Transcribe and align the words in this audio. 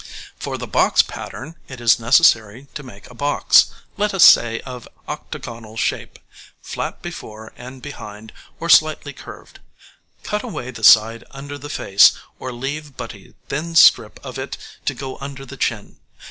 For 0.35 0.57
the 0.57 0.65
box 0.65 1.03
pattern 1.03 1.57
it 1.67 1.79
is 1.79 1.99
necessary 1.99 2.65
to 2.73 2.81
make 2.81 3.07
a 3.07 3.13
box, 3.13 3.67
let 3.97 4.15
us 4.15 4.23
say 4.23 4.59
of 4.61 4.87
octagonal 5.07 5.77
shape, 5.77 6.17
flat 6.59 7.03
before 7.03 7.53
and 7.55 7.83
behind, 7.83 8.33
or 8.59 8.67
slightly 8.67 9.13
curved; 9.13 9.59
cut 10.23 10.41
away 10.41 10.71
the 10.71 10.83
side 10.83 11.23
under 11.29 11.59
the 11.59 11.69
face, 11.69 12.13
or 12.39 12.51
leave 12.51 12.97
but 12.97 13.13
a 13.13 13.35
thin 13.49 13.75
strip 13.75 14.19
of 14.25 14.39
it 14.39 14.57
to 14.85 14.95
go 14.95 15.19
under 15.19 15.45
the 15.45 15.55
chin. 15.55 15.97